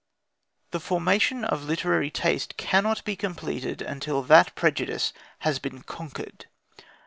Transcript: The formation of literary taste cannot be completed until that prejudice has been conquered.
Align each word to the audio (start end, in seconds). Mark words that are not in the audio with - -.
The 0.71 0.79
formation 0.79 1.45
of 1.45 1.61
literary 1.65 2.09
taste 2.09 2.57
cannot 2.57 3.03
be 3.05 3.15
completed 3.15 3.83
until 3.83 4.23
that 4.23 4.55
prejudice 4.55 5.13
has 5.41 5.59
been 5.59 5.83
conquered. 5.83 6.47